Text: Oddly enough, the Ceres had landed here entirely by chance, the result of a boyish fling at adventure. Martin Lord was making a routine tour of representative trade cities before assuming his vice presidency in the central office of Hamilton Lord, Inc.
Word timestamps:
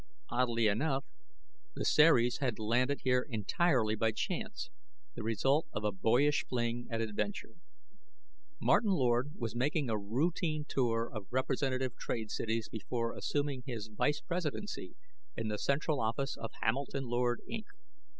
Oddly 0.29 0.65
enough, 0.65 1.05
the 1.75 1.85
Ceres 1.85 2.39
had 2.39 2.57
landed 2.57 3.01
here 3.03 3.21
entirely 3.29 3.93
by 3.93 4.11
chance, 4.11 4.71
the 5.13 5.21
result 5.21 5.67
of 5.73 5.83
a 5.83 5.91
boyish 5.91 6.43
fling 6.49 6.87
at 6.89 7.01
adventure. 7.01 7.53
Martin 8.59 8.89
Lord 8.89 9.33
was 9.37 9.55
making 9.55 9.91
a 9.91 9.99
routine 9.99 10.65
tour 10.67 11.07
of 11.13 11.27
representative 11.29 11.95
trade 11.97 12.31
cities 12.31 12.67
before 12.67 13.15
assuming 13.15 13.61
his 13.67 13.89
vice 13.93 14.21
presidency 14.21 14.95
in 15.37 15.49
the 15.49 15.59
central 15.59 16.01
office 16.01 16.35
of 16.35 16.49
Hamilton 16.61 17.03
Lord, 17.03 17.41
Inc. 17.47 17.65